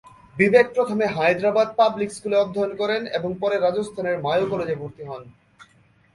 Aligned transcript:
বিবেক 0.37 0.67
প্রথমে 0.75 1.05
হায়দ্রাবাদ 1.07 1.67
পাবলিক 1.77 2.09
স্কুলে 2.13 2.37
অধ্যয়ন 2.39 2.71
করেন 2.75 3.01
এবং 3.17 3.29
পরে 3.41 3.55
রাজস্থানের 3.57 4.17
মায়ো 4.21 4.45
কলেজে 4.51 4.75
ভর্তি 4.75 5.03
হন। 5.03 5.23